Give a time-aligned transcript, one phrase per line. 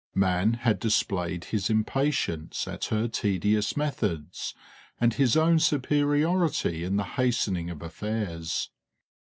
[0.15, 4.55] Man had displayed his impatience at her tedious methods
[4.99, 8.71] and his own superiority in the hastening of affairs.